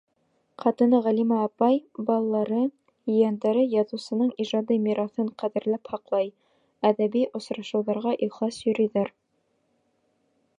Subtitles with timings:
[0.61, 1.75] Ҡатыны Ғәлимә апай,
[2.07, 2.61] балалары,
[3.11, 6.33] ейәндәре яҙыусының ижади мираҫын ҡәҙерләп һаҡлай,
[6.91, 9.13] әҙәби осрашыуҙарға ихлас йөрөйҙәр.